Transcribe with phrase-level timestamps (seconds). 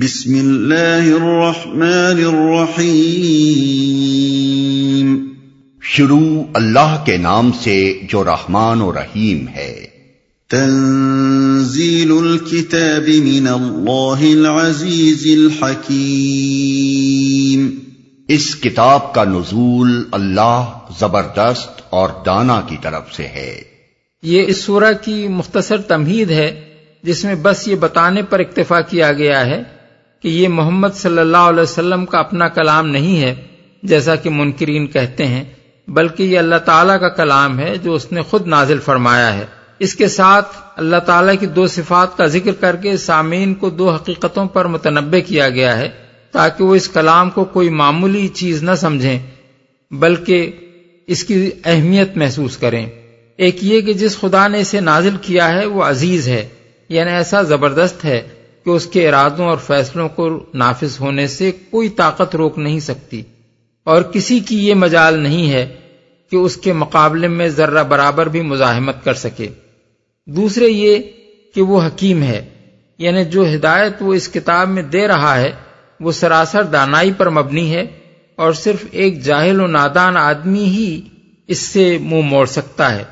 [0.00, 5.34] بسم اللہ الرحمن الرحیم۔
[5.82, 9.86] شروع اللہ کے نام سے جو رحمان و رحیم ہے۔
[10.50, 17.78] تنزیل الكتاب من اللہ العزیز الحکیم۔
[18.28, 20.64] اس کتاب کا نزول اللہ
[20.98, 23.62] زبردست اور دانا کی طرف سے ہے۔
[24.22, 29.12] یہ اس سورہ کی مختصر تمہید ہے جس میں بس یہ بتانے پر اکتفا کیا
[29.12, 29.77] گیا ہے۔
[30.22, 33.34] کہ یہ محمد صلی اللہ علیہ وسلم کا اپنا کلام نہیں ہے،
[33.82, 35.44] جیسا کہ منکرین کہتے ہیں،
[35.88, 39.44] بلکہ یہ اللہ تعالیٰ کا کلام ہے جو اس نے خود نازل فرمایا ہے۔
[39.78, 43.90] اس کے ساتھ اللہ تعالیٰ کی دو صفات کا ذکر کر کے سامعین کو دو
[43.90, 45.88] حقیقتوں پر متنوع کیا گیا ہے،
[46.32, 49.18] تاکہ وہ اس کلام کو کوئی معمولی چیز نہ سمجھیں،
[49.90, 50.52] بلکہ
[51.06, 52.86] اس کی اہمیت محسوس کریں۔
[53.36, 56.48] ایک یہ کہ جس خدا نے اسے نازل کیا ہے، وہ عزیز ہے
[56.88, 58.22] یعنی ایسا زبردست ہے۔
[58.68, 63.22] کہ اس کے ارادوں اور فیصلوں کو نافذ ہونے سے کوئی طاقت روک نہیں سکتی
[63.84, 65.76] اور کسی کی یہ مجال نہیں ہے
[66.30, 69.48] کہ اس کے مقابلے میں ذرہ برابر بھی مزاحمت کر سکے۔
[70.26, 70.98] دوسرے یہ
[71.54, 72.48] کہ وہ حکیم ہے
[72.98, 75.52] یعنی جو ہدایت وہ اس کتاب میں دے رہا ہے،
[76.00, 77.82] وہ سراسر دانائی پر مبنی ہے
[78.36, 81.00] اور صرف ایک جاہل و نادان آدمی ہی
[81.46, 83.04] اس سے منہ مو موڑ سکتا ہے۔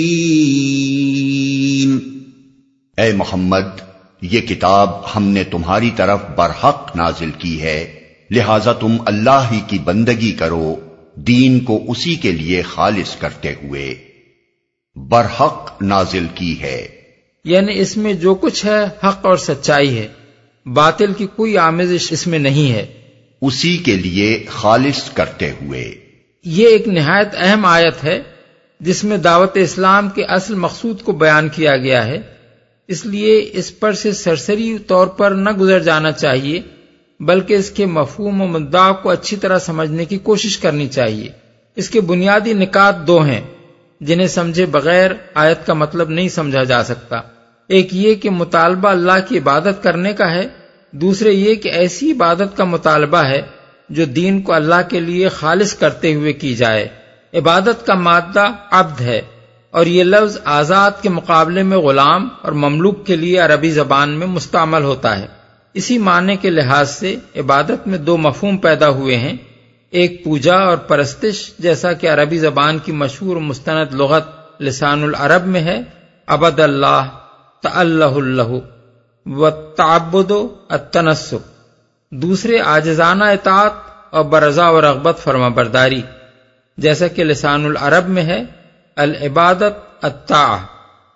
[2.96, 3.80] اے محمد،
[4.22, 9.78] یہ کتاب ہم نے تمہاری طرف برحق نازل کی ہے۔ لہذا تم اللہ ہی کی
[9.78, 10.76] بندگی کرو،
[11.14, 13.94] دین کو اسی کے لیے خالص کرتے ہوئے۔
[14.96, 16.99] برحق نازل کی ہے۔
[17.44, 20.08] یعنی اس میں جو کچھ ہے حق اور سچائی ہے۔
[20.66, 22.86] باطل کی کوئی آمیزش اس میں نہیں ہے۔
[23.42, 25.94] اسی کے لیے خالص کرتے ہوئے۔
[26.44, 28.22] یہ ایک نہایت اہم آیت ہے
[28.80, 32.20] جس میں دعوت اسلام کے اصل مقصود کو بیان کیا گیا ہے۔
[32.88, 36.60] اس لیے اس پر سے سرسری طور پر نہ گزر جانا چاہیے
[37.20, 41.28] بلکہ اس کے مفہوم و مدعا کو اچھی طرح سمجھنے کی کوشش کرنی چاہیے۔
[41.76, 43.40] اس کے بنیادی نکات دو ہیں۔
[44.00, 47.20] جنہیں سمجھے بغیر آیت کا مطلب نہیں سمجھا جا سکتا۔
[47.68, 50.48] ایک یہ کہ مطالبہ اللہ کی عبادت کرنے کا ہے،
[50.90, 53.42] دوسرے یہ کہ ایسی عبادت کا مطالبہ ہے
[53.88, 56.88] جو دین کو اللہ کے لیے خالص کرتے ہوئے کی جائے۔
[57.34, 59.22] عبادت کا مادہ عبد ہے
[59.70, 64.26] اور یہ لفظ آزاد کے مقابلے میں غلام اور مملوک کے لیے عربی زبان میں
[64.26, 65.26] مستعمل ہوتا ہے۔
[65.74, 69.36] اسی معنی کے لحاظ سے عبادت میں دو مفہوم پیدا ہوئے ہیں۔
[69.90, 74.28] ایک پوجا اور پرستش جیسا کہ عربی زبان کی مشہور مستند لغت
[74.60, 75.82] لسان العرب میں ہے
[76.26, 77.08] ابد اللہ
[77.64, 78.52] اللہ اللہ
[79.26, 80.32] و تعبد
[80.68, 81.48] التنسک
[82.10, 83.72] دوسرے آجزانہ اطاعت
[84.10, 86.02] اور برضا و رغبت فرما برداری،
[86.76, 88.44] جیسا کہ لسان العرب میں ہے،
[88.96, 90.56] العبادت الطاع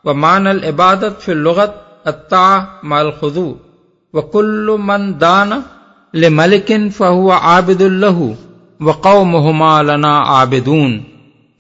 [0.05, 1.71] و مان العبادت فی اللغت
[2.05, 3.59] الطاع مال خضو
[4.13, 5.53] و کل من دان
[6.15, 8.21] لملکن فہو عابد اللہ۔
[8.87, 10.99] و قومہما لنا عابدون،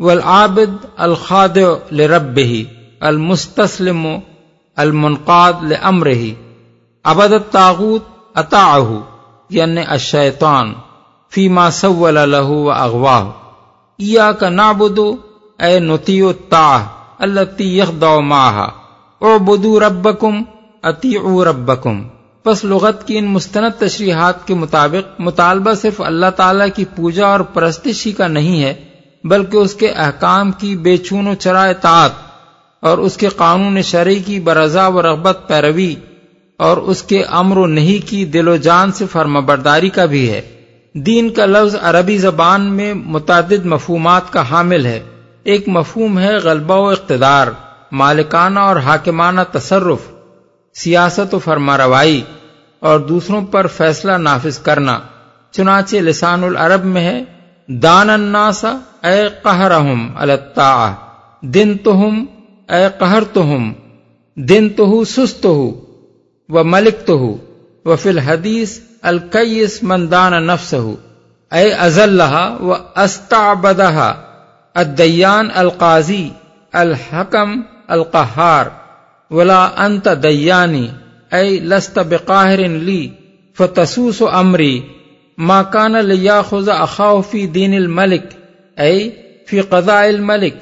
[0.00, 1.58] والعابد الخاد
[1.92, 2.62] لربه،
[3.00, 4.06] المستسلم
[4.76, 6.22] المنقاد لامرہ
[7.04, 8.98] ابد الطاغوت اطاعہ
[9.50, 10.72] یعنی الشیطان،
[11.32, 13.30] فیما سول له و اغواہ
[13.98, 15.06] ایاک نعبدو
[15.58, 16.78] اے نطیع الطاع
[17.18, 18.66] اللتی یخدع ماہا
[19.20, 20.42] اعبدو ربکم
[20.82, 22.02] اطیعو ربکم.
[22.44, 27.40] پس لغت کی ان مستند تشریحات کے مطابق مطالبہ صرف اللہ تعالی کی پوجا اور
[27.40, 28.74] پرستش ہی کا نہیں ہے،
[29.24, 32.10] بلکہ اس کے احکام کی بے چون و چرا اطاعت
[32.80, 35.94] اور اس کے قانون شرعی کی برضا و رغبت پیروی
[36.56, 40.30] اور اس کے امر و نہیں کی دل و جان سے فرما برداری کا بھی
[40.30, 40.40] ہے۔
[40.92, 45.00] دین کا لفظ عربی زبان میں متعدد مفہومات کا حامل ہے۔
[45.44, 47.46] ایک مفہوم ہے غلبہ و اقتدار،
[47.92, 50.13] مالکانہ اور حاکمانہ تصرف۔
[50.74, 52.22] سیاست و فرما روائی
[52.80, 55.00] اور دوسروں پر فیصلہ نافذ کرنا۔
[55.50, 57.24] چنانچہ لسان العرب میں ہے،
[57.68, 60.90] دان الناسا اے قہرہم الطاع
[61.40, 62.24] دن تہم
[62.68, 63.72] اے قہر تہم
[64.36, 65.80] دن تو سست ہو
[66.48, 67.36] و ملک تو ہو
[67.84, 70.94] و فی الحدیث الکیس مندان نفس ہو
[71.52, 74.14] اے ازلہ و استعبدہ
[74.74, 76.28] الدیان القاضی،
[76.72, 78.66] الحکم القہار۔
[79.30, 80.88] ولا انت دیانی
[81.32, 83.08] اے لست بقاہر لی،
[83.58, 84.80] فتسوس امری،
[85.38, 88.22] ما کان لیاخذ اخاو فی دین الملک
[88.76, 89.10] اے
[89.48, 90.54] فی قضاء الملک۔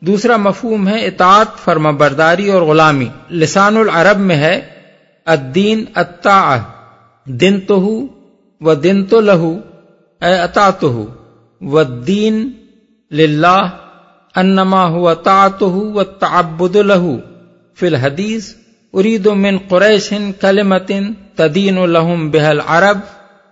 [0.00, 4.60] دوسرا مفہوم ہے اطاعت فرما برداری اور غلامی۔ لسان العرب میں ہے،
[5.24, 6.56] الدین الطاع
[7.24, 8.06] دن تو ہو
[8.60, 9.58] و دن تو لہو
[10.20, 10.84] اے اطاط
[11.60, 12.50] و دین
[13.10, 13.68] للہ،
[14.34, 17.16] انما ہو اطاط و تعبد له
[17.76, 18.54] فی الحدیث،
[18.92, 20.92] ارید من قریش کلمت
[21.36, 22.98] تدین لهم بها العرب،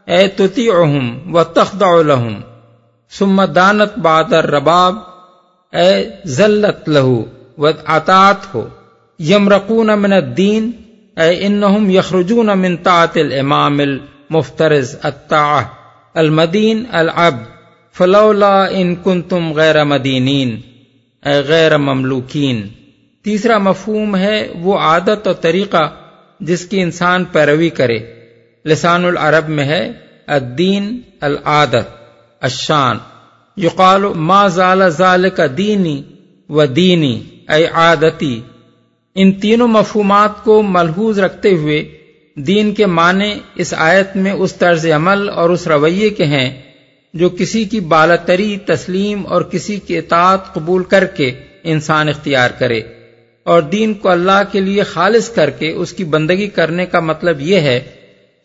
[0.06, 2.40] اے تطیعهم و تخضع لهم
[3.10, 4.94] ثم دانت بعد الرباب،
[5.72, 7.14] اے ذلت له
[7.58, 8.69] و اطاعت ہو۔
[9.19, 10.70] یمرقون من الدین،
[11.16, 15.64] اے انہم یخرجون من طاعت الامام المفترض الطاعہ،
[16.14, 17.42] المدین العبد،
[17.92, 20.60] فلولا ان کنتم غیر مدینین،
[21.24, 22.69] اے غیر مملوکین۔
[23.22, 25.90] تیسرا مفہوم ہے وہ عادت اور طریقہ
[26.40, 27.98] جس کی انسان پیروی کرے۔
[28.64, 29.92] لسان العرب میں ہے،
[30.26, 31.88] الدین العادت،
[32.40, 32.96] الشان۔
[33.56, 36.02] یقال، ما زال ذال کا دینی
[36.48, 38.40] و دینی اے عادتی۔
[39.14, 41.98] ان تینوں مفہومات کو ملحوظ رکھتے ہوئے
[42.34, 46.62] دین کے معنی اس آیت میں اس طرز عمل اور اس رویے کے ہیں
[47.14, 51.32] جو کسی کی بالتری تسلیم اور کسی کی اطاعت قبول کر کے
[51.64, 52.80] انسان اختیار کرے۔
[53.46, 57.40] اور دین کو اللہ کے لیے خالص کر کے اس کی بندگی کرنے کا مطلب
[57.40, 57.78] یہ ہے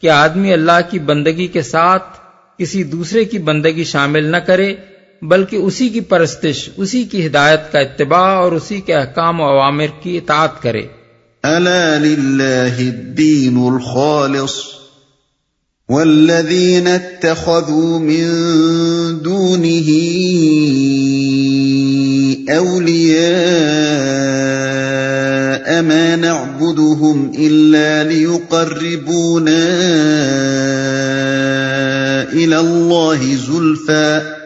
[0.03, 2.17] کہ آدمی اللہ کی بندگی کے ساتھ
[2.59, 4.73] کسی دوسرے کی بندگی شامل نہ کرے،
[5.21, 10.01] بلکہ اسی کی پرستش، اسی کی ہدایت کا اتباع اور اسی کے احکام و عوامر
[10.01, 10.81] کی اطاعت کرے۔
[11.43, 14.55] الا للہ الدین الخالص
[15.89, 18.25] والذین اتخذوا من
[19.23, 19.89] دونه
[22.49, 24.16] اولیاء
[25.87, 29.67] ما نعبدهم الا ليقربونا
[32.33, 34.37] الى الله زلفا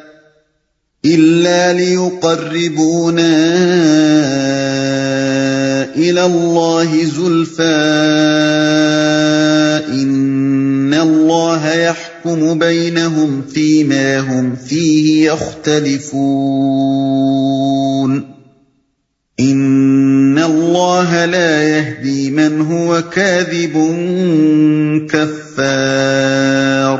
[1.06, 3.36] إلا ليقربونا
[5.96, 7.82] إلى الله زلفا
[9.94, 16.52] إن الله يحكم بينهم فيما هم فيه يختلفون
[19.40, 19.91] إن
[20.52, 23.78] الله لا يهدي من هو كاذب
[25.12, 26.98] كفار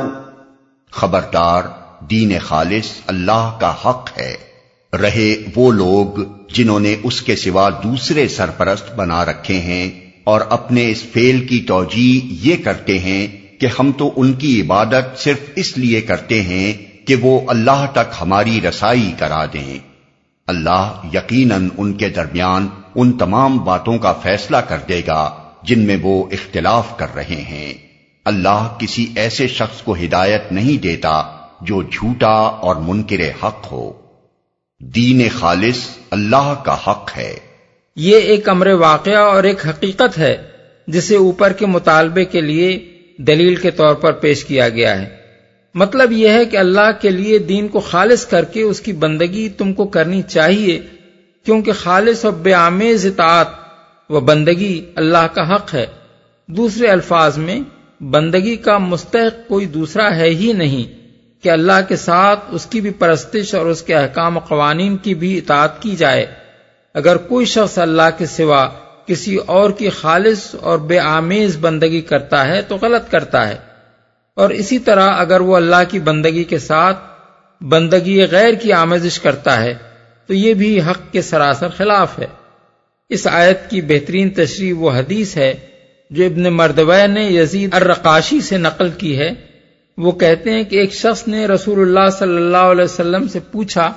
[0.90, 1.62] خبردار،
[2.10, 4.52] دین خالص اللہ کا حق ہے۔
[4.92, 6.20] رہے وہ لوگ
[6.54, 9.90] جنہوں نے اس کے سوا دوسرے سرپرست بنا رکھے ہیں
[10.24, 13.26] اور اپنے اس فیل کی توجہ یہ کرتے ہیں
[13.60, 16.72] کہ ہم تو ان کی عبادت صرف اس لیے کرتے ہیں
[17.06, 19.91] کہ وہ اللہ تک ہماری رسائی کرا دیں۔
[20.46, 25.96] اللہ یقیناً ان کے درمیان ان تمام باتوں کا فیصلہ کر دے گا جن میں
[26.02, 27.74] وہ اختلاف کر رہے ہیں۔
[28.24, 31.22] اللہ کسی ایسے شخص کو ہدایت نہیں دیتا
[31.60, 33.92] جو جھوٹا اور منکر حق ہو۔
[34.80, 35.78] دین خالص
[36.10, 37.36] اللہ کا حق ہے۔
[37.96, 40.36] یہ ایک امر واقعہ اور ایک حقیقت ہے
[40.86, 45.21] جسے اوپر کے مطالبے کے لیے دلیل کے طور پر پیش کیا گیا ہے۔
[45.74, 49.48] مطلب یہ ہے کہ اللہ کے لیے دین کو خالص کر کے اس کی بندگی
[49.48, 50.80] تم کو کرنی چاہیے،
[51.44, 53.46] کیونکہ خالص اور بے آمیز اطاعت
[54.10, 55.86] و بندگی اللہ کا حق ہے۔
[56.46, 57.60] دوسرے الفاظ میں،
[58.02, 61.02] بندگی کا مستحق کوئی دوسرا ہے ہی نہیں
[61.42, 65.14] کہ اللہ کے ساتھ اس کی بھی پرستش اور اس کے احکام و قوانین کی
[65.14, 66.26] بھی اطاعت کی جائے۔
[66.94, 68.68] اگر کوئی شخص اللہ کے سوا
[69.06, 73.71] کسی اور کی خالص اور بے آمیز بندگی کرتا ہے تو غلط کرتا ہے۔
[74.36, 76.98] اور اسی طرح اگر وہ اللہ کی بندگی کے ساتھ
[77.60, 79.74] بندگی غیر کی آمیزش کرتا ہے،
[80.26, 82.26] تو یہ بھی حق کے سراسر خلاف ہے۔
[83.08, 85.54] اس آیت کی بہترین تشریح وہ حدیث ہے
[86.10, 89.30] جو ابن مردوہ نے یزید الرقاشی سے نقل کی ہے۔
[89.98, 93.92] وہ کہتے ہیں کہ ایک شخص نے رسول اللہ صلی اللہ علیہ وسلم سے پوچھا،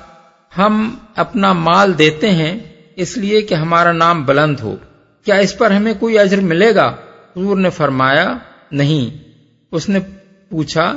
[0.57, 2.59] ہم اپنا مال دیتے ہیں،
[2.95, 4.75] اس لیے کہ ہمارا نام بلند ہو۔
[5.25, 6.87] کیا اس پر ہمیں کوئی اجر ملے گا؟
[7.37, 8.37] حضور نے فرمایا،
[8.71, 9.17] نہیں۔
[9.71, 9.99] اس نے
[10.49, 10.93] پوچھا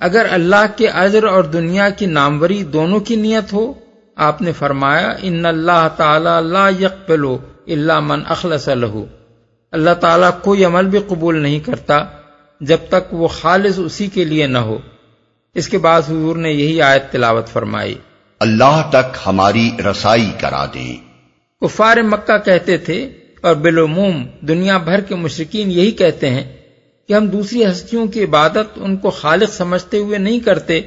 [0.00, 3.72] اگر اللہ کے اجر اور دنیا کی ناموری دونوں کی نیت ہو؟
[4.16, 9.04] آپ نے فرمایا ان اللہ تعالی اللہ یکلو اللہ من اخلص لہو
[9.72, 12.04] اللہ تعالیٰ کوئی عمل بھی قبول نہیں کرتا
[12.60, 14.78] جب تک وہ خالص اسی کے لیے نہ ہو۔
[15.54, 17.94] اس کے بعد حضور نے یہی آیت تلاوت فرمائی۔
[18.40, 20.96] اللہ تک ہماری رسائی کرا دیں۔
[21.60, 26.56] کفار مکہ کہتے تھے اور بالعموم دنیا بھر کے مشرقین یہی کہتے ہیں
[27.08, 30.80] کہ ہم دوسری ہستیوں کی عبادت ان کو خالق سمجھتے ہوئے نہیں کرتے۔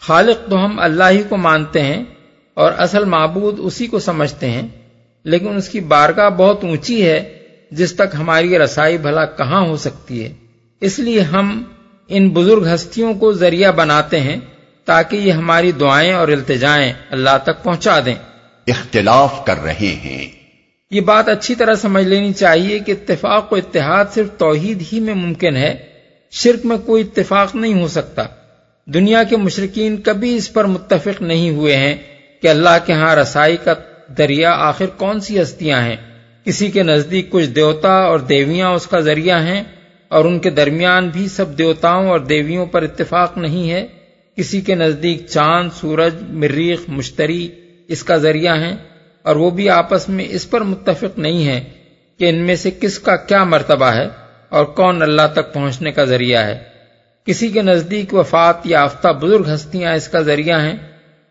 [0.00, 2.04] خالق تو ہم اللہ ہی کو مانتے ہیں
[2.54, 4.68] اور اصل معبود اسی کو سمجھتے ہیں۔
[5.24, 7.38] لیکن اس کی بارگاہ بہت اونچی ہے،
[7.70, 10.32] جس تک ہماری رسائی بھلا کہاں ہو سکتی ہے۔
[10.80, 11.62] اس لیے ہم
[12.08, 14.36] ان بزرگ ہستیوں کو ذریعہ بناتے ہیں
[14.84, 18.14] تاکہ یہ ہماری دعائیں اور التجائیں اللہ تک پہنچا دیں۔
[18.66, 20.43] اختلاف کر رہے ہیں۔
[20.94, 25.14] یہ بات اچھی طرح سمجھ لینی چاہیے کہ اتفاق و اتحاد صرف توحید ہی میں
[25.14, 25.76] ممکن ہے،
[26.30, 28.22] شرک میں کوئی اتفاق نہیں ہو سکتا۔
[28.86, 31.96] دنیا کے مشرقین کبھی اس پر متفق نہیں ہوئے ہیں
[32.42, 33.74] کہ اللہ کے ہاں رسائی کا
[34.18, 35.96] دریا آخر کون سی ہستیاں ہیں۔
[36.44, 39.62] کسی کے نزدیک کچھ دیوتا اور دیویاں اس کا ذریعہ ہیں
[40.08, 43.86] اور ان کے درمیان بھی سب دیوتاؤں اور دیویوں پر اتفاق نہیں ہے۔
[44.36, 47.48] کسی کے نزدیک چاند، سورج مریخ مشتری
[47.88, 48.76] اس کا ذریعہ ہیں۔
[49.24, 51.64] اور وہ بھی آپس میں اس پر متفق نہیں ہے
[52.18, 54.08] کہ ان میں سے کس کا کیا مرتبہ ہے
[54.48, 56.58] اور کون اللہ تک پہنچنے کا ذریعہ ہے۔
[57.24, 60.76] کسی کے نزدیک وفات یا آفتہ بزرگ ہستیاں اس کا ذریعہ ہیں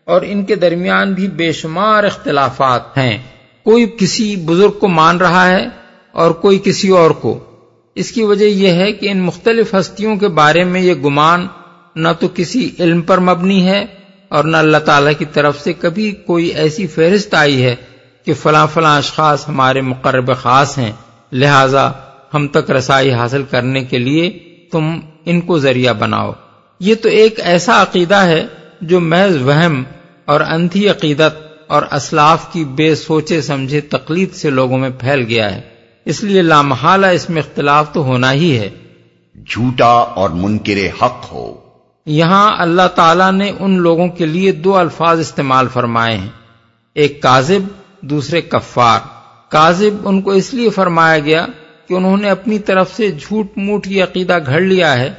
[0.04, 3.18] اور ان کے درمیان بھی بے شمار اختلافات ہیں۔
[3.64, 5.66] کوئی کسی بزرگ کو مان رہا ہے
[6.12, 7.44] اور کوئی کسی اور کو۔
[7.94, 11.46] اس کی وجہ یہ ہے کہ ان مختلف ہستیوں کے بارے میں یہ گمان
[11.96, 13.84] نہ تو کسی علم پر مبنی ہے
[14.28, 17.76] اور نہ اللہ تعالی کی طرف سے کبھی کوئی ایسی فہرست آئی ہے
[18.24, 20.92] کہ فلاں فلاں اشخاص ہمارے مقرب خاص ہیں،
[21.32, 21.90] لہذا
[22.34, 24.38] ہم تک رسائی حاصل کرنے کے لیے
[24.72, 26.32] تم ان کو ذریعہ بناؤ۔
[26.80, 28.46] یہ تو ایک ایسا عقیدہ ہے
[28.80, 29.82] جو محض وہم
[30.24, 35.54] اور انتھی عقیدت اور اسلاف کی بے سوچے سمجھے تقلید سے لوگوں میں پھیل گیا
[35.54, 35.60] ہے۔
[36.04, 38.70] اس لیے لامحالہ اس میں اختلاف تو ہونا ہی ہے۔
[39.48, 41.63] جھوٹا اور منکر حق ہو۔
[42.06, 46.28] یہاں اللہ تعالیٰ نے ان لوگوں کے لیے دو الفاظ استعمال فرمائے ہیں۔
[46.94, 47.62] ایک کاذب،
[48.00, 49.00] دوسرے کفار۔
[49.48, 51.46] کاذب ان کو اس لیے فرمایا گیا
[51.88, 55.14] کہ انہوں نے اپنی طرف سے جھوٹ موٹ یہ عقیدہ گھڑ لیا ہے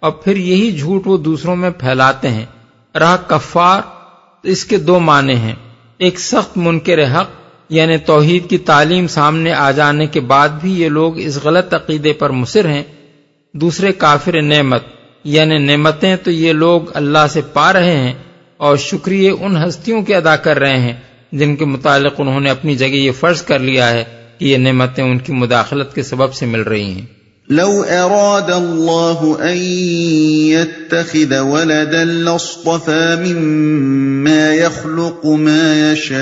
[0.00, 2.46] اور پھر یہی جھوٹ وہ دوسروں میں پھیلاتے ہیں۔
[2.98, 3.82] رہا کفار،
[4.42, 5.54] اس کے دو معنی ہیں۔
[5.98, 7.30] ایک سخت منکر حق
[7.68, 12.12] یعنی توحید کی تعلیم سامنے آ جانے کے بعد بھی یہ لوگ اس غلط عقیدے
[12.12, 12.82] پر مصر ہیں۔
[13.52, 14.97] دوسرے کافر نعمت۔
[15.30, 18.14] یعنی نعمتیں تو یہ لوگ اللہ سے پا رہے ہیں
[18.56, 20.92] اور شکریہ ان ہستیوں کے ادا کر رہے ہیں
[21.32, 24.04] جن کے متعلق انہوں نے اپنی جگہ یہ فرض کر لیا ہے
[24.38, 27.06] کہ یہ نعمتیں ان کی مداخلت کے سبب سے مل رہی ہیں۔
[27.48, 29.56] لو اراد الله ان
[30.52, 36.18] يتخذ ولدا لاصطفى مما يخلق ما يشاء۔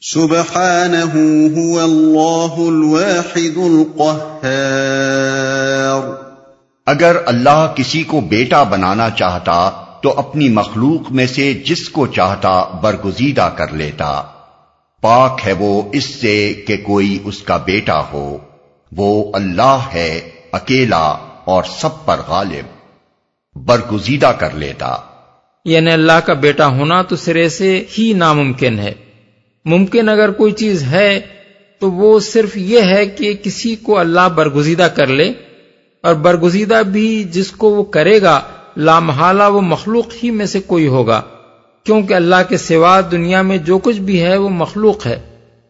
[0.00, 1.20] سبحانه
[1.54, 5.45] هو الله الواحد القهار۔
[6.86, 12.64] اگر اللہ کسی کو بیٹا بنانا چاہتا تو اپنی مخلوق میں سے جس کو چاہتا
[12.82, 14.22] برگزیدہ کر لیتا۔
[15.00, 18.38] پاک ہے وہ اس سے کہ کوئی اس کا بیٹا ہو۔
[18.96, 20.20] وہ اللہ ہے،
[20.52, 22.64] اکیلا اور سب پر غالب۔
[23.64, 24.96] برگزیدہ کر لیتا۔
[25.64, 28.92] یعنی اللہ کا بیٹا ہونا تو سرے سے ہی ناممکن ہے۔
[29.64, 31.20] ممکن اگر کوئی چیز ہے
[31.78, 35.32] تو وہ صرف یہ ہے کہ کسی کو اللہ برگزیدہ کر لے۔
[36.06, 38.40] اور برگزیدہ بھی جس کو وہ کرے گا،
[38.76, 41.22] لامحالہ وہ مخلوق ہی میں سے کوئی ہوگا،
[41.84, 45.20] کیونکہ اللہ کے سوا دنیا میں جو کچھ بھی ہے وہ مخلوق ہے۔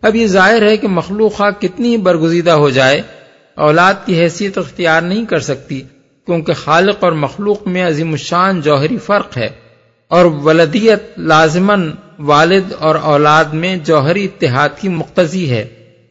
[0.02, 3.02] اب یہ ظاہر ہے کہ مخلوق کتنی برگزیدہ ہو جائے،
[3.55, 5.81] اولاد کی حیثیت اختیار نہیں کر سکتی،
[6.26, 9.49] کیونکہ خالق اور مخلوق میں عظیم الشان جوہری فرق ہے۔
[10.09, 15.66] اور ولدیت لازمن والد اور اولاد میں جوہری اتحاد کی مقتضی ہے۔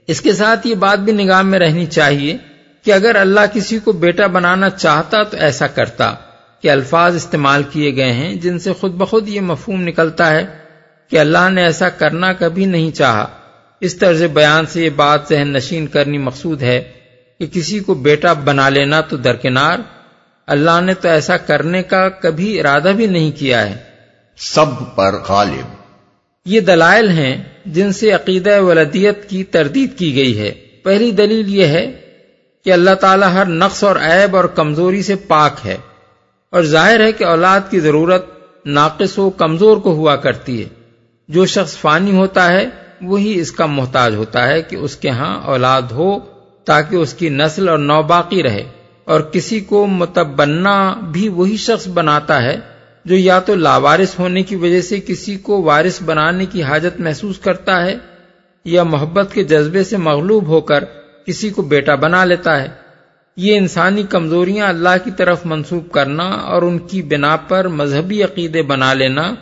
[0.07, 2.37] اس کے ساتھ یہ بات بھی نگاہ میں رہنی چاہیے
[2.85, 6.15] کہ اگر اللہ کسی کو بیٹا بنانا چاہتا تو ایسا کرتا
[6.61, 10.45] کے الفاظ استعمال کیے گئے ہیں جن سے خود بخود یہ مفہوم نکلتا ہے
[11.09, 13.27] کہ اللہ نے ایسا کرنا کبھی نہیں چاہا۔
[13.81, 16.91] اس طرز بیان سے یہ بات ذہن نشین کرنی مقصود ہے
[17.39, 19.77] کہ کسی کو بیٹا بنا لینا تو درکنار
[20.47, 23.75] اللہ نے تو ایسا کرنے کا کبھی ارادہ بھی نہیں کیا ہے۔
[24.37, 25.65] سب پر غالب۔
[26.45, 30.51] یہ دلائل ہیں جن سے عقیدہ ولدیت کی تردید کی گئی ہے۔
[30.83, 32.01] پہلی دلیل یہ ہے
[32.65, 35.77] کہ اللہ تعالیٰ ہر نقص اور عیب اور کمزوری سے پاک ہے
[36.49, 38.25] اور ظاہر ہے کہ اولاد کی ضرورت
[38.65, 40.69] ناقص و کمزور کو ہوا کرتی ہے۔
[41.27, 42.69] جو شخص فانی ہوتا ہے،
[43.01, 46.19] وہی اس کا محتاج ہوتا ہے کہ اس کے ہاں اولاد ہو
[46.65, 48.63] تاکہ اس کی نسل اور نو باقی رہے۔
[49.03, 52.59] اور کسی کو متبنا بھی وہی شخص بناتا ہے
[53.05, 57.39] جو یا تو لاوارث ہونے کی وجہ سے کسی کو وارث بنانے کی حاجت محسوس
[57.39, 57.95] کرتا ہے
[58.65, 60.83] یا محبت کے جذبے سے مغلوب ہو کر
[61.25, 62.67] کسی کو بیٹا بنا لیتا ہے۔
[63.37, 68.61] یہ انسانی کمزوریاں اللہ کی طرف منسوب کرنا اور ان کی بنا پر مذہبی عقیدے
[68.61, 69.33] بنا لینا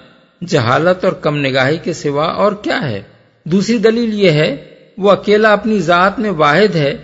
[0.48, 3.02] جہالت اور کم نگاہی کے سوا اور کیا ہے۔
[3.46, 4.66] دوسری دلیل یہ ہے،
[4.98, 6.98] وہ اکیلا اپنی ذات میں واحد ہے،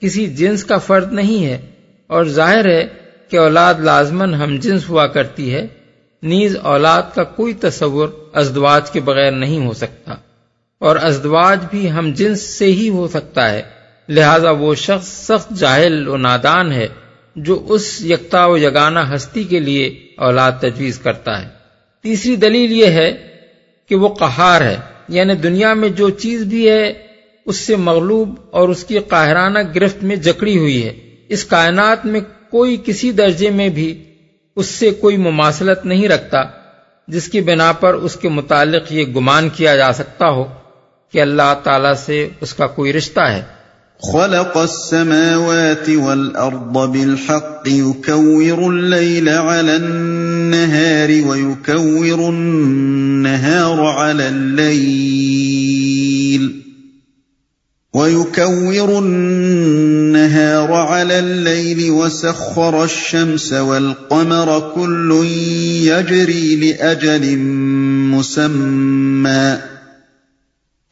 [0.00, 1.58] کسی جنس کا فرد نہیں ہے۔
[2.06, 2.86] اور ظاہر ہے
[3.30, 5.66] کہ اولاد لازمن ہم جنس ہوا کرتی ہے،
[6.22, 10.14] نیز اولاد کا کوئی تصور ازدواج کے بغیر نہیں ہو سکتا۔
[10.78, 13.75] اور ازدواج بھی ہم جنس سے ہی ہو سکتا ہے۔
[14.08, 16.88] لہذا وہ شخص سخت جاہل و نادان ہے
[17.36, 19.86] جو اس یکتا و یگانہ ہستی کے لیے
[20.16, 21.48] اولاد تجویز کرتا ہے۔
[22.02, 23.12] تیسری دلیل یہ ہے
[23.88, 24.76] کہ وہ قہار ہے
[25.08, 26.92] یعنی دنیا میں جو چیز بھی ہے،
[27.46, 30.92] اس سے مغلوب اور اس کی قاہرانہ گرفت میں جکڑی ہوئی ہے۔
[31.28, 32.20] اس کائنات میں
[32.50, 34.02] کوئی کسی درجے میں بھی
[34.56, 36.38] اس سے کوئی مماثلت نہیں رکھتا،
[37.08, 40.44] جس کی بنا پر اس کے متعلق یہ گمان کیا جا سکتا ہو
[41.12, 43.55] کہ اللہ تعالی سے اس کا کوئی رشتہ ہے۔
[43.98, 55.76] خلق السماوات والأرض بالحق، يكور الليل على النهار ويكور النهار على الليل،
[57.94, 65.26] ويكور النهار على الليل وسخر الشمس والقمر كل
[65.82, 67.38] يجري لأجل
[68.12, 69.75] مسمى.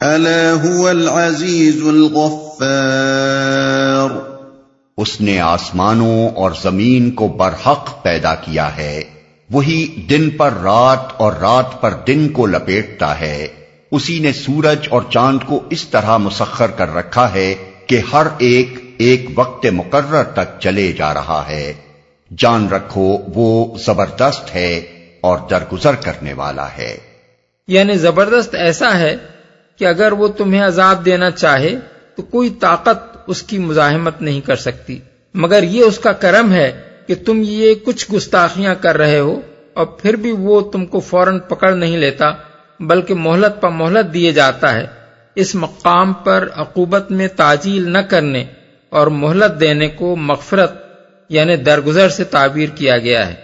[0.04, 4.10] ألا هو العزيز الغفار
[4.96, 9.02] اس نے آسمانوں اور زمین کو برحق پیدا کیا ہے۔
[9.50, 13.46] وہی دن پر رات اور رات پر دن کو لپیٹتا ہے۔
[13.92, 17.54] اسی نے سورج اور چاند کو اس طرح مسخر کر رکھا ہے
[17.86, 21.72] کہ ہر ایک ایک وقت مقرر تک چلے جا رہا ہے۔
[22.38, 24.82] جان رکھو وہ زبردست ہے
[25.20, 26.96] اور درگزر کرنے والا ہے۔
[27.68, 29.16] یعنی زبردست ایسا ہے
[29.78, 31.76] کہ اگر وہ تمہیں عذاب دینا چاہے
[32.16, 34.98] تو کوئی طاقت اس کی مزاحمت نہیں کر سکتی۔
[35.34, 39.40] مگر یہ اس کا کرم ہے کہ تم یہ کچھ گستاخیاں کر رہے ہو
[39.74, 42.24] اور پھر بھی وہ تم کو فوراً پکڑ نہیں لیتا،
[42.80, 44.86] بلکہ مہلت پر مہلت دیے جاتا ہے۔
[45.34, 48.44] اس مقام پر عقوبت میں تاجیل نہ کرنے
[48.90, 50.72] اور مہلت دینے کو مغفرت
[51.28, 53.43] یعنی درگزر سے تعبیر کیا گیا ہے۔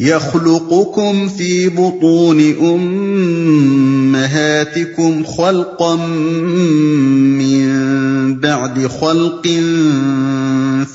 [0.00, 2.40] يخلقكم في بطون
[4.10, 5.96] أمهاتكم خلقا
[7.36, 7.70] من
[8.40, 9.42] بعد خلق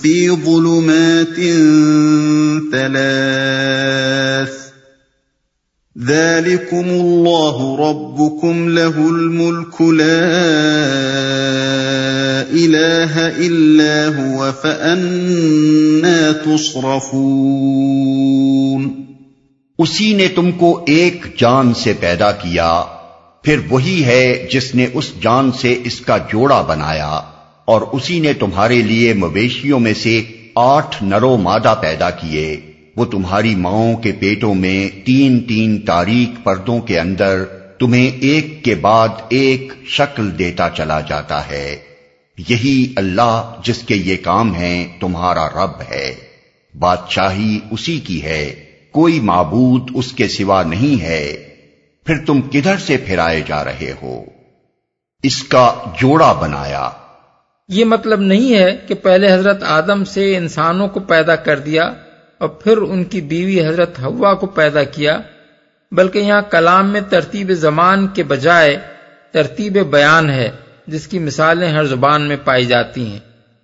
[0.02, 1.36] في ظلمات
[2.72, 4.55] ثلاث
[6.04, 10.04] ذلكم الله ربكم له الملك لا
[12.52, 19.06] إله إلا هو فأنا تصرفون
[19.80, 22.84] اسی نے تم کو ایک جان سے پیدا کیا،
[23.44, 27.22] پھر وہی ہے جس نے اس جان سے اس کا جوڑا بنایا،
[27.66, 30.22] اور اسی نے تمہارے لیے مویشیوں میں سے
[30.56, 36.80] آٹھ نرو مادہ پیدا کیے۔ وہ تمہاری ماؤں کے پیٹوں میں تین تین تاریخ پردوں
[36.80, 37.44] کے اندر
[37.80, 41.78] تمہیں ایک کے بعد ایک شکل دیتا چلا جاتا ہے۔
[42.50, 46.16] یہی اللہ جس کے یہ کام ہیں تمہارا رب ہے۔
[46.80, 51.50] بادشاہی اسی کی ہے۔ کوئی معبود اس کے سوا نہیں ہے۔
[52.06, 54.24] پھر تم کدھر سے پھرائے جا رہے ہو؟
[55.24, 56.90] اس کا جوڑا بنایا۔
[57.70, 61.94] یہ مطلب نہیں ہے کہ پہلے حضرت آدم سے انسانوں کو پیدا کر دیا۔
[62.38, 65.20] اور پھر ان کی بیوی حضرت ہوا کو پیدا کیا،
[65.92, 68.78] بلکہ یہاں کلام میں ترتیب زمان کے بجائے
[69.32, 70.52] ترتیب بیان ہے،
[70.88, 73.20] جس کی مثالیں ہر زبان میں پائی جاتی ہیں۔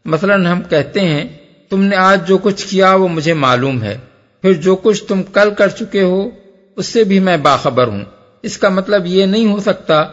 [0.06, 1.28] مثلا ہم کہتے ہیں،
[1.70, 3.98] تم نے آج جو کچھ کیا وہ مجھے معلوم ہے،
[4.42, 6.30] پھر جو کچھ تم کل کر چکے ہو،
[6.76, 8.06] اس سے بھی میں باخبر ہوں۔
[8.42, 10.04] اس کا مطلب یہ نہیں ہو سکتا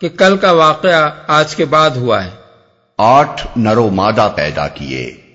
[0.00, 2.30] کہ کل کا واقعہ آج کے بعد ہوا ہے۔
[2.98, 5.27] آٹھ نرو مادہ پیدا کیے۔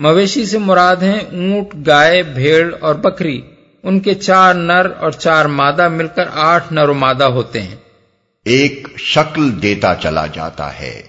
[0.00, 3.40] مویشی سے مراد ہیں اونٹ گائے بھیڑ اور بکری۔
[3.82, 7.76] ان کے چار نر اور چار مادہ مل کر آٹھ نر و مادہ ہوتے ہیں۔
[8.44, 11.02] ایک شکل دیتا چلا جاتا ہے۔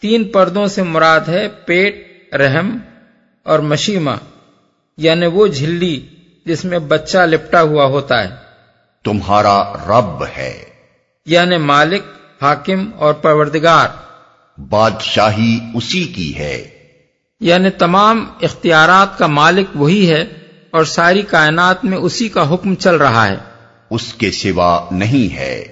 [0.00, 2.78] تین پردوں سے مراد ہے پیٹ رحم
[3.42, 4.10] اور مشیمہ۔
[4.96, 6.06] یعنی وہ جھلی
[6.44, 8.28] جس میں بچہ لپٹا ہوا ہوتا ہے۔
[9.04, 10.62] تمہارا رب ہے۔
[11.26, 12.02] یعنی مالک
[12.42, 13.88] حاکم اور پروردگار۔
[14.60, 16.81] بادشاہی اسی کی ہے۔
[17.42, 20.24] یعنی تمام اختیارات کا مالک وہی ہے
[20.70, 23.36] اور ساری کائنات میں اسی کا حکم چل رہا ہے۔
[23.90, 25.64] اس کے سوا نہیں ہے۔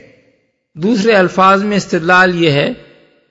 [0.75, 2.69] دوسرے الفاظ میں استدلال یہ ہے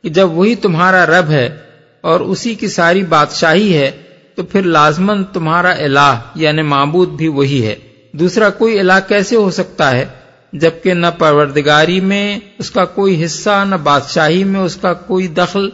[0.04, 1.58] کہ جب وہی تمہارا رب ہے
[2.02, 3.92] اور اسی کی ساری بادشاہی ہے
[4.36, 7.76] تو پھر لازمن تمہارا الہ یعنی معبود بھی وہی ہے۔
[8.12, 10.06] دوسرا کوئی الہ کیسے ہو سکتا ہے؟
[10.54, 15.70] جبکہ نہ پروردگاری میں اس کا کوئی حصہ نہ بادشاہی میں اس کا کوئی دخل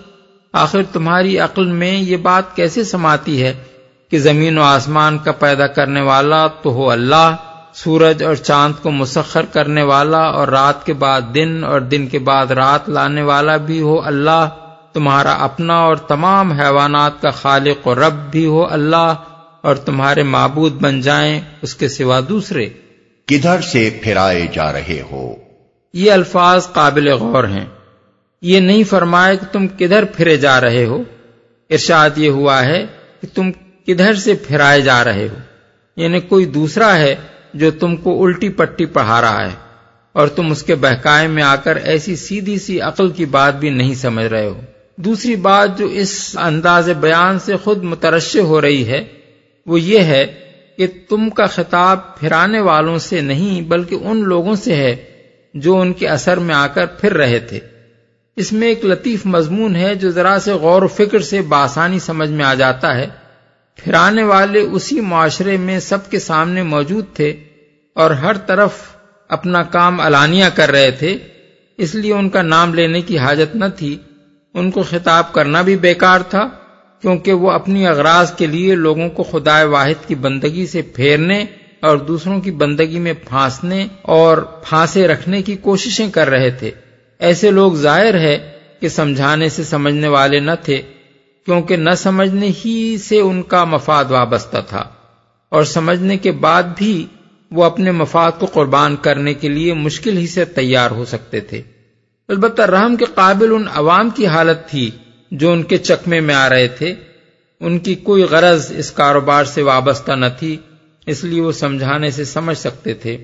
[0.55, 3.53] آخر تمہاری عقل میں یہ بات کیسے سماتی ہے
[4.11, 7.35] کہ زمین و آسمان کا پیدا کرنے والا تو ہو اللہ
[7.73, 12.19] سورج اور چاند کو مسخر کرنے والا اور رات کے بعد دن اور دن کے
[12.19, 14.49] بعد رات لانے والا بھی ہو اللہ
[14.93, 19.13] تمہارا اپنا اور تمام حیوانات کا خالق و رب بھی ہو اللہ
[19.61, 22.69] اور تمہارے معبود بن جائیں اس کے سوا دوسرے۔
[23.25, 25.35] کدھر سے پھرائے جا رہے ہو؟
[25.93, 27.65] یہ الفاظ قابل غور ہیں۔
[28.41, 31.03] یہ نہیں فرمایا کہ تم کدھر پھرے جا رہے ہو۔
[31.69, 32.85] ارشاد یہ ہوا ہے
[33.21, 33.51] کہ تم
[33.87, 35.35] کدھر سے پھرائے جا رہے ہو۔
[35.95, 37.15] یعنی کوئی دوسرا ہے
[37.53, 39.55] جو تم کو الٹی پٹی پڑھا رہا ہے
[40.11, 43.69] اور تم اس کے بہکائے میں آ کر ایسی سیدھی سی عقل کی بات بھی
[43.69, 44.61] نہیں سمجھ رہے ہو۔
[44.95, 49.03] دوسری بات جو اس انداز بیان سے خود مترشع ہو رہی ہے،
[49.65, 50.25] وہ یہ ہے
[50.77, 54.95] کہ تم کا خطاب پھرانے والوں سے نہیں بلکہ ان لوگوں سے ہے
[55.53, 57.59] جو ان کے اثر میں آ کر پھر رہے تھے۔
[58.35, 62.29] اس میں ایک لطیف مضمون ہے جو ذرا سے غور و فکر سے بآسانی سمجھ
[62.29, 63.07] میں آ جاتا ہے۔
[63.75, 67.43] پھرانے والے اسی معاشرے میں سب کے سامنے موجود تھے
[67.93, 68.71] اور ہر طرف
[69.27, 71.17] اپنا کام علانیہ کر رہے تھے،
[71.77, 73.97] اس لیے ان کا نام لینے کی حاجت نہ تھی۔
[74.53, 76.49] ان کو خطاب کرنا بھی بیکار تھا،
[77.01, 81.45] کیونکہ وہ اپنی اغراض کے لیے لوگوں کو خدا واحد کی بندگی سے پھیرنے
[81.79, 86.71] اور دوسروں کی بندگی میں پھانسنے اور پھانسے رکھنے کی کوششیں کر رہے تھے۔
[87.19, 90.81] ایسے لوگ ظاہر ہے کہ سمجھانے سے سمجھنے والے نہ تھے،
[91.45, 94.89] کیونکہ نہ سمجھنے ہی سے ان کا مفاد وابستہ تھا۔
[95.49, 97.05] اور سمجھنے کے بعد بھی
[97.51, 101.61] وہ اپنے مفاد کو قربان کرنے کے لیے مشکل ہی سے تیار ہو سکتے تھے۔
[102.27, 104.91] البتہ رحم کے قابل ان عوام کی حالت تھی
[105.31, 106.95] جو ان کے چکمے میں آ رہے تھے۔
[107.59, 110.57] ان کی کوئی غرض اس کاروبار سے وابستہ نہ تھی،
[111.05, 113.17] اس لیے وہ سمجھانے سے سمجھ سکتے تھے۔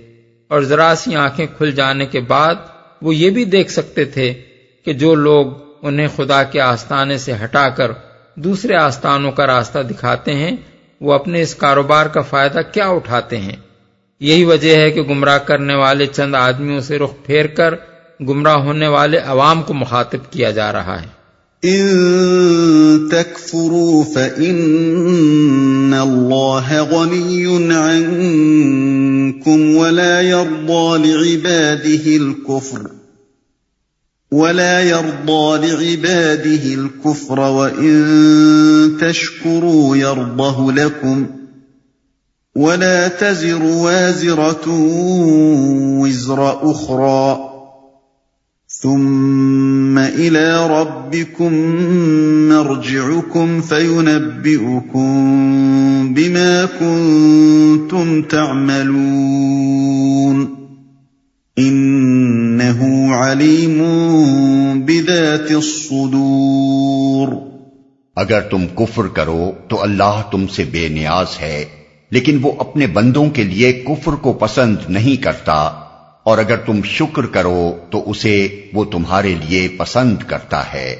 [0.47, 2.55] اور ذرا سی آنکھیں کھل جانے کے بعد
[3.01, 4.33] وہ یہ بھی دیکھ سکتے تھے
[4.85, 5.47] کہ جو لوگ
[5.81, 7.91] انہیں خدا کے آستانے سے ہٹا کر
[8.35, 10.55] دوسرے آستانوں کا راستہ دکھاتے ہیں،
[11.01, 13.55] وہ اپنے اس کاروبار کا فائدہ کیا اٹھاتے ہیں؟
[14.19, 17.73] یہی وجہ ہے کہ گمراہ کرنے والے چند آدمیوں سے رخ پھیر کر
[18.19, 21.20] گمراہ ہونے والے عوام کو مخاطب کیا جا رہا ہے۔
[21.65, 32.91] ان تكفروا فإن الله غني عنكم ولا يرضى لعباده الكفر
[34.31, 41.27] ولا يرضى لعباده الكفر وإن تشكروا يرضه لكم
[42.55, 44.67] ولا تزر وازرة
[46.01, 47.51] وزر أخرى
[48.67, 51.53] ثم إلى ربكم
[52.49, 60.45] مرجعكم فينبئكم بما كنتم تعملون.
[61.61, 63.83] إنه عليم
[64.85, 67.27] بذات الصدور.
[68.15, 71.65] اگر تم کفر کرو تو اللہ تم سے بے نیاز ہے،
[72.11, 75.80] لیکن وہ اپنے بندوں کے لیے کفر کو پسند نہیں کرتا۔
[76.23, 80.95] اور اگر تم شکر کرو تو اسے وہ تمہارے لیے پسند کرتا ہے۔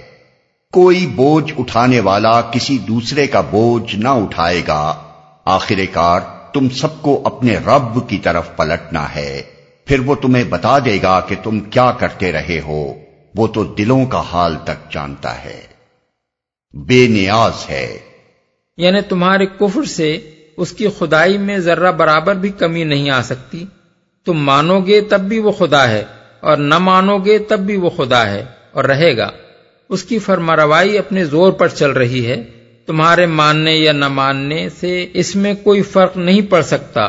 [0.73, 5.03] کوئی بوجھ اٹھانے والا کسی دوسرے کا بوجھ نہ اٹھائے گا۔
[5.45, 6.19] آخر کار
[6.53, 9.41] تم سب کو اپنے رب کی طرف پلٹنا ہے۔
[9.85, 12.93] پھر وہ تمہیں بتا دے گا کہ تم کیا کرتے رہے ہو۔
[13.35, 15.61] وہ تو دلوں کا حال تک جانتا ہے۔
[16.73, 17.97] بے نیاز ہے۔
[18.77, 23.65] یعنی تمہارے کفر سے اس کی خدائی میں ذرہ برابر بھی کمی نہیں آ سکتی۔
[24.25, 26.03] تم مانو گے تب بھی وہ خدا ہے
[26.39, 29.29] اور نہ مانو گے تب بھی وہ خدا ہے اور رہے گا۔
[29.89, 32.43] اس کی فرما روائی اپنے زور پر چل رہی ہے۔
[32.85, 37.01] تمہارے ماننے یا نہ ماننے سے اس میں کوئی فرق نہیں پڑ سکتا۔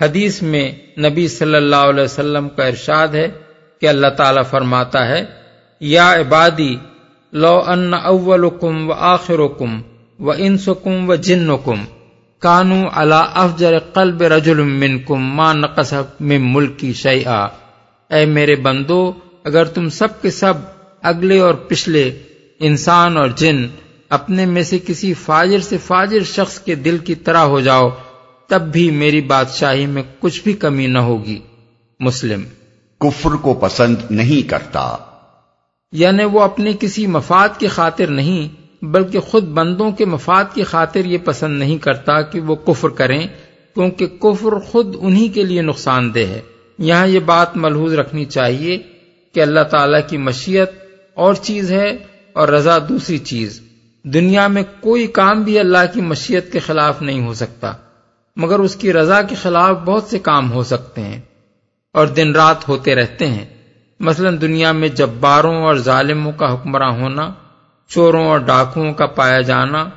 [0.00, 3.28] حدیث میں نبی صلی اللہ علیہ وسلم کا ارشاد ہے
[3.80, 5.24] کہ اللہ تعالی فرماتا ہے،
[5.80, 6.76] یا عبادی،
[7.32, 9.82] لو ان اولکم و آخرکم
[10.20, 11.84] و انسکم و جنکم۔
[12.42, 17.48] کانو اللہ افجر قلب رجل منکم ما نقص من ملکی شیئا۔
[18.10, 19.12] اے میرے بندو
[19.44, 20.54] اگر تم سب کے سب
[21.02, 22.18] اگلے اور پچھلے
[22.58, 23.66] انسان اور جن
[24.08, 27.90] اپنے میں سے کسی فاجر سے فاجر شخص کے دل کی طرح ہو جاؤ
[28.46, 31.38] تب بھی میری بادشاہی میں کچھ بھی کمی نہ ہوگی۔
[32.00, 32.42] مسلم۔
[33.00, 34.96] کفر کو پسند نہیں کرتا۔
[35.92, 41.04] یعنی وہ اپنے کسی مفاد کی خاطر نہیں بلکہ خود بندوں کے مفاد کی خاطر
[41.04, 43.26] یہ پسند نہیں کرتا کہ وہ کفر کریں،
[43.74, 46.40] کیونکہ کفر خود انہی کے لیے نقصان دہ ہے۔
[46.78, 48.78] یہاں یہ بات ملحوظ رکھنی چاہیے
[49.34, 50.70] کہ اللہ تعالی کی مشیت
[51.14, 51.96] اور چیز ہے
[52.32, 53.60] اور رضا دوسری چیز۔
[54.04, 57.72] دنیا میں کوئی کام بھی اللہ کی مشیت کے خلاف نہیں ہو سکتا،
[58.36, 61.20] مگر اس کی رضا کے خلاف بہت سے کام ہو سکتے ہیں
[61.92, 63.44] اور دن رات ہوتے رہتے ہیں۔
[64.00, 67.32] مثلا دنیا میں جباروں اور ظالموں کا حکمراں ہونا
[67.94, 69.88] چوروں اور ڈاکوؤں کا پایا جانا،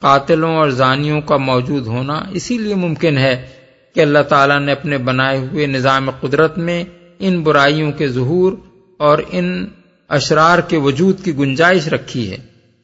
[0.00, 3.46] قاتلوں اور زانیوں کا موجود ہونا اسی لیے ممکن ہے
[3.94, 6.84] کہ اللہ تعالیٰ نے اپنے بنائے ہوئے نظام قدرت میں
[7.18, 8.52] ان برائیوں کے ظہور
[8.98, 9.66] اور ان
[10.08, 12.36] اشرار کے وجود کی گنجائش رکھی ہے۔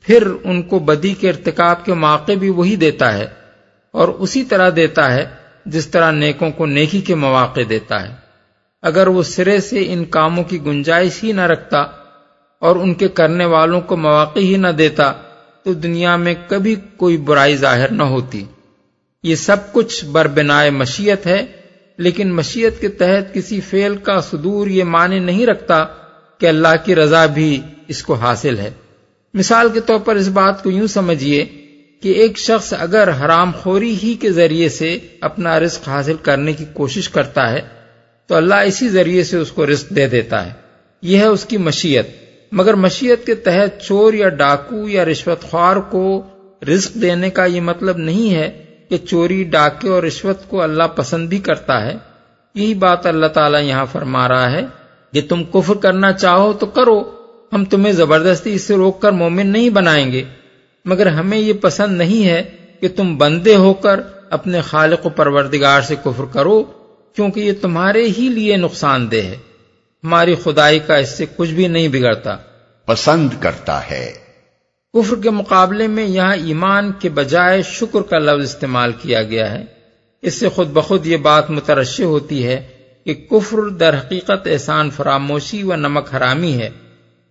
[0.02, 3.26] پھر ان کو بدی کے ارتکاب کے موقع بھی وہی دیتا ہے
[3.90, 5.24] اور اسی طرح دیتا ہے
[5.66, 8.14] جس طرح نیکوں کو نیکی کے مواقع دیتا ہے۔
[8.82, 11.84] اگر وہ سرے سے ان کاموں کی گنجائش ہی نہ رکھتا
[12.64, 15.12] اور ان کے کرنے والوں کو مواقع ہی نہ دیتا
[15.62, 18.44] تو دنیا میں کبھی کوئی برائی ظاہر نہ ہوتی۔
[19.22, 21.46] یہ سب کچھ بربنائے مشیت ہے،
[21.96, 25.84] لیکن مشیت کے تحت کسی فعل کا صدور یہ معنی نہیں رکھتا
[26.38, 28.70] کہ اللہ کی رضا بھی اس کو حاصل ہے۔
[29.34, 31.44] مثال کے طور پر اس بات کو یوں سمجھیے
[32.02, 36.64] کہ ایک شخص اگر حرام خوری ہی کے ذریعے سے اپنا رزق حاصل کرنے کی
[36.72, 37.60] کوشش کرتا ہے
[38.26, 40.52] تو اللہ اسی ذریعے سے اس کو رزق دے دیتا ہے۔
[41.02, 45.76] یہ ہے اس کی مشیت۔ مگر مشیت کے تحت چور یا ڈاکو یا رشوت خوار
[45.76, 46.22] کو
[46.68, 51.28] رزق دینے کا یہ مطلب نہیں ہے کہ چوری، ڈاکے اور رشوت کو اللہ پسند
[51.28, 51.94] بھی کرتا ہے۔
[52.54, 54.66] یہی بات اللہ تعالیٰ یہاں فرما رہا ہے
[55.12, 57.10] کہ تم کفر کرنا چاہو تو کرو،
[57.52, 60.24] ہم تمہیں زبردستی اس سے روک کر مومن نہیں بنائیں گے۔
[60.84, 62.42] مگر ہمیں یہ پسند نہیں ہے
[62.80, 66.62] کہ تم بندے ہو کر اپنے خالق و پروردگار سے کفر کرو،
[67.16, 69.36] کیونکہ یہ تمہارے ہی لیے نقصان دہ ہے۔
[70.04, 72.36] ہماری خدائی کا اس سے کچھ بھی نہیں بگڑتا۔
[72.86, 74.12] پسند کرتا ہے۔
[74.92, 79.64] کفر کے مقابلے میں یہاں ایمان کے بجائے شکر کا لفظ استعمال کیا گیا ہے۔
[80.22, 82.68] اس سے خود بخود یہ بات مترشح ہوتی ہے
[83.04, 86.70] کہ کفر در حقیقت احسان فراموشی و نمک حرامی ہے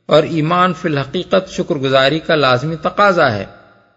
[0.06, 3.46] اور ایمان فی الحقیقت شکر گزاری کا لازمی تقاضا ہے۔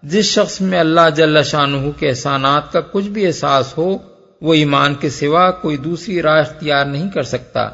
[0.02, 3.98] جس شخص میں اللہ جل شاہ کے احسانات کا کچھ بھی احساس ہو
[4.40, 7.68] وہ ایمان کے سوا کوئی دوسری راہ اختیار نہیں کر سکتا۔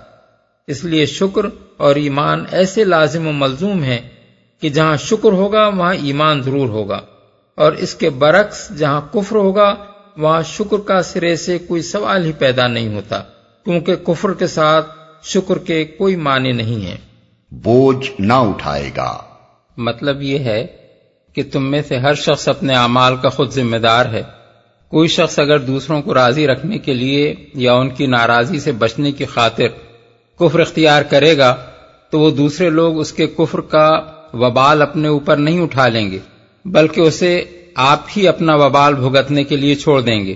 [0.66, 1.42] اس لیے شکر
[1.76, 3.98] اور ایمان ایسے لازم و ملزوم ہیں
[4.60, 7.00] کہ جہاں شکر ہوگا وہاں ایمان ضرور ہوگا
[7.54, 9.74] اور اس کے برعکس جہاں کفر ہوگا
[10.16, 13.22] وہاں شکر کا سرے سے کوئی سوال ہی پیدا نہیں ہوتا
[13.64, 14.86] کیونکہ کفر کے ساتھ
[15.22, 16.96] شکر کے کوئی معنی نہیں ہے
[17.50, 19.18] بوجھ نہ اٹھائے گا۔
[19.76, 20.66] مطلب یہ ہے
[21.32, 24.22] کہ تم میں سے ہر شخص اپنے اعمال کا خود ذمہ دار ہے۔
[24.88, 29.12] کوئی شخص اگر دوسروں کو راضی رکھنے کے لیے یا ان کی ناراضی سے بچنے
[29.12, 29.68] کی خاطر
[30.42, 31.54] کفر اختیار کرے گا،
[32.10, 33.88] تو وہ دوسرے لوگ اس کے کفر کا
[34.34, 36.18] وبال اپنے اوپر نہیں اٹھا لیں گے،
[36.64, 37.42] بلکہ اسے
[37.74, 40.34] آپ ہی اپنا وبال بھگتنے کے لیے چھوڑ دیں گے۔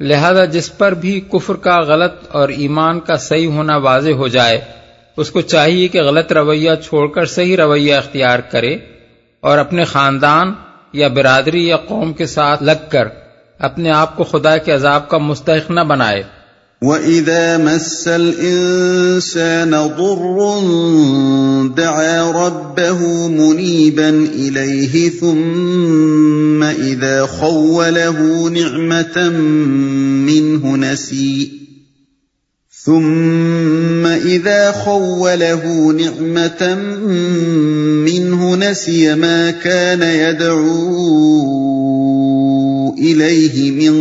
[0.00, 4.60] لہذا جس پر بھی کفر کا غلط اور ایمان کا صحیح ہونا واضح ہو جائے،
[5.16, 8.76] اس کو چاہیے کہ غلط رویہ چھوڑ کر صحیح رویہ اختیار کرے
[9.42, 10.52] اور اپنے خاندان
[10.92, 13.08] یا برادری یا قوم کے ساتھ لگ کر
[13.58, 16.22] اپنے آپ کو خدا کے عذاب کا مستحق نہ بنائے۔
[16.82, 20.36] وَإِذَا مَسَّ الْإِنسَانَ ضُرٌّ
[21.76, 29.28] دَعَا رَبَّهُ مُنِيبًا إِلَيْهِ ثُمَّ إِذَا خَوَّلَهُ نِعْمَةً
[30.30, 31.50] مِّنْهُ نَسِي
[32.84, 36.74] ثُمَّ إِذَا خَوَّلَهُ نِعْمَةً
[38.06, 42.07] مِّنْهُ نَسِيَ مَا كَانَ يَدْعُو
[42.98, 43.94] إليه من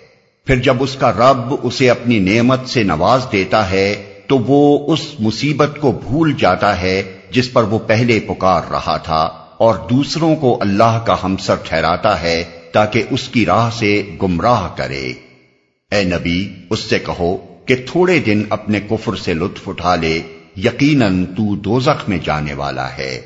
[0.49, 5.01] پھر جب اس کا رب اسے اپنی نعمت سے نواز دیتا ہے، تو وہ اس
[5.21, 9.23] مصیبت کو بھول جاتا ہے جس پر وہ پہلے پکار رہا تھا،
[9.57, 15.13] اور دوسروں کو اللہ کا ہمسر ٹھہراتا ہے تاکہ اس کی راہ سے گمراہ کرے۔
[15.91, 20.21] اے نبی، اس سے کہو کہ تھوڑے دن اپنے کفر سے لطف اٹھا لے،
[20.57, 23.21] یقیناً تو دوزخ میں جانے والا ہے۔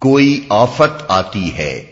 [0.00, 1.82] کوئی آفت آتی ہے۔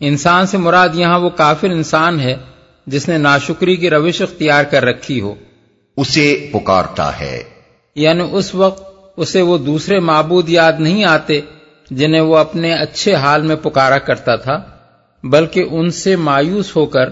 [0.00, 2.55] انسان سے مراد یہاں وہ کافر انسان ہے۔
[2.86, 5.34] جس نے ناشکری کی روش اختیار کر رکھی ہو۔
[5.96, 7.42] اسے پکارتا ہے۔
[7.94, 11.40] یعنی اس وقت اسے وہ دوسرے معبود یاد نہیں آتے
[11.90, 14.60] جنہیں وہ اپنے اچھے حال میں پکارا کرتا تھا
[15.24, 17.04] بلکہ ان سے مایوس ہو کر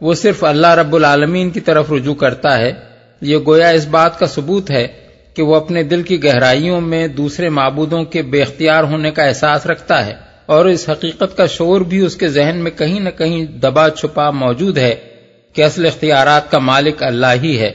[0.00, 2.72] وہ صرف اللہ رب العالمین کی طرف رجوع کرتا ہے۔
[3.20, 4.88] یہ گویا اس بات کا ثبوت ہے
[5.34, 9.66] کہ وہ اپنے دل کی گہرائیوں میں دوسرے معبودوں کے بے اختیار ہونے کا احساس
[9.66, 10.14] رکھتا ہے
[10.46, 14.30] اور اس حقیقت کا شور بھی اس کے ذہن میں کہیں نہ کہیں دبا چھپا
[14.30, 15.09] موجود ہے۔
[15.52, 17.74] کہ اصل اختیارات کا مالک اللہ ہی ہے۔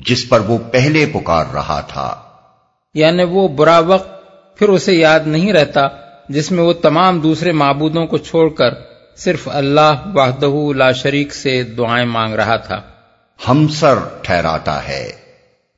[0.00, 2.22] جس پر وہ پہلے پکار رہا تھا۔
[2.94, 4.16] یعنی وہ برا وقت
[4.58, 5.80] پھر اسے یاد نہیں رہتا
[6.28, 8.70] جس میں وہ تمام دوسرے معبودوں کو چھوڑ کر
[9.16, 12.80] صرف اللہ وحدہ لا شریک سے دعائیں مانگ رہا تھا۔
[13.48, 15.12] ہم سر ٹھہراتا ہے۔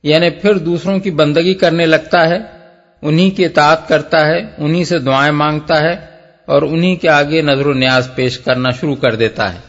[0.02, 2.38] یعنی پھر دوسروں کی بندگی کرنے لگتا ہے
[3.02, 5.92] انہی کی اطاعت کرتا ہے انہی سے دعائیں مانگتا ہے
[6.46, 9.67] اور انہی کے آگے نظر و نیاز پیش کرنا شروع کر دیتا ہے۔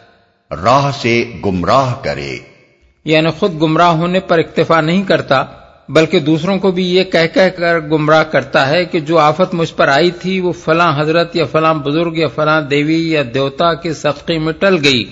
[0.50, 2.36] راہ سے گمراہ کرے۔
[3.04, 5.44] یعنی خود گمراہ ہونے پر اکتفا نہیں کرتا،
[5.88, 9.74] بلکہ دوسروں کو بھی یہ کہہ کہہ کر گمراہ کرتا ہے کہ جو آفت مجھ
[9.74, 13.94] پر آئی تھی وہ فلاں حضرت یا فلاں بزرگ یا فلاں دیوی یا دیوتا کے
[13.94, 15.04] صدقے میں ٹل گئی۔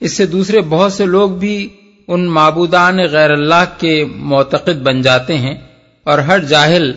[0.00, 1.68] اس سے دوسرے بہت سے لوگ بھی
[2.08, 5.54] ان معبودان غیر اللہ کے معتقد بن جاتے ہیں
[6.04, 6.92] اور ہر جاہل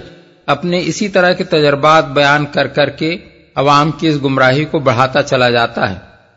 [0.46, 3.18] اپنے اسی طرح کے تجربات بیان کر کر کے
[3.56, 6.15] عوام کی اس گمراہی کو بڑھاتا چلا جاتا ہے۔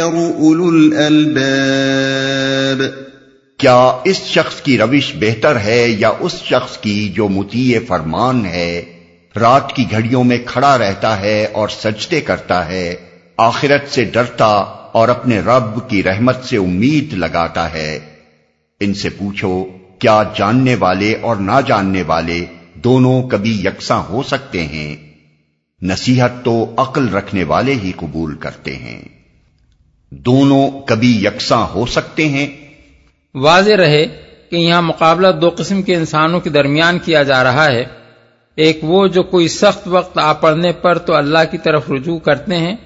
[0.00, 2.82] اولو الالباب
[3.58, 8.82] کیا اس شخص کی روش بہتر ہے یا اس شخص کی جو مطیع فرمان ہے؟
[9.40, 12.94] رات کی گھڑیوں میں کھڑا رہتا ہے اور سجدے کرتا ہے،
[13.36, 17.98] آخرت سے ڈرتا اور اپنے رب کی رحمت سے امید لگاتا ہے۔
[18.80, 19.64] ان سے پوچھو،
[19.98, 24.96] کیا جاننے والے اور نہ جاننے والے دونوں کبھی یکساں ہو سکتے ہیں؟
[25.82, 29.23] نصیحت تو عقل رکھنے والے ہی قبول کرتے ہیں۔
[30.18, 32.46] دونوں کبھی یکساں ہو سکتے ہیں۔
[33.34, 34.06] واضح رہے
[34.50, 37.84] کہ یہاں مقابلہ دو قسم کے انسانوں کے درمیان کیا جا رہا ہے۔
[38.56, 42.58] ایک وہ جو کوئی سخت وقت آ پڑنے پر تو اللہ کی طرف رجوع کرتے
[42.58, 42.76] ہیں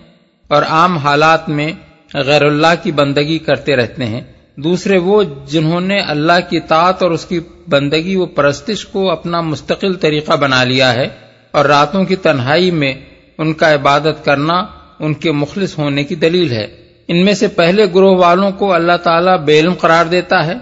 [0.49, 1.73] اور عام حالات میں
[2.15, 4.21] غیر اللہ کی بندگی کرتے رہتے ہیں۔
[4.57, 9.41] دوسرے وہ جنہوں نے اللہ کی طاعت اور اس کی بندگی و پرستش کو اپنا
[9.41, 11.09] مستقل طریقہ بنا لیا ہے
[11.51, 12.95] اور راتوں کی تنہائی میں
[13.39, 14.67] ان کا عبادت کرنا
[14.99, 18.97] ان کے مخلص ہونے کی دلیل ہے۔ ان میں سے پہلے گروہ والوں کو اللہ
[19.03, 20.55] تعالیٰ بے علم قرار دیتا ہے۔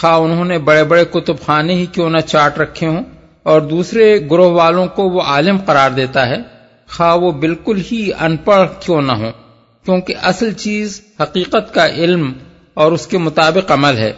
[0.00, 3.02] خواہ انہوں نے بڑے بڑے کتب خانے ہی کیوں نہ چاٹ رکھے ہوں۔
[3.42, 6.36] اور دوسرے گروہ والوں کو وہ عالم قرار دیتا ہے۔
[6.96, 9.30] خواہ وہ بالکل ہی ان پڑھ کیوں نہ ہو
[9.84, 12.32] کیونکہ اصل چیز حقیقت کا علم
[12.74, 14.12] اور اس کے مطابق عمل ہے۔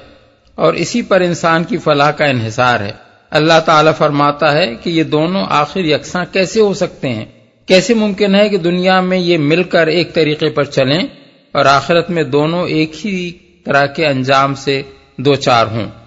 [0.55, 2.93] اور اسی پر انسان کی فلاح کا انحصار ہے۔
[3.31, 7.25] اللہ تعالیٰ فرماتا ہے کہ یہ دونوں آخر یکساں کیسے ہو سکتے ہیں؟
[7.67, 11.24] کیسے ممکن ہے کہ دنیا میں یہ مل کر ایک طریقے پر چلیں؟
[11.55, 13.31] اور آخرت میں دونوں ایک ہی
[13.65, 14.83] طرح کے انجام سے
[15.19, 16.04] دو چار ہوں۔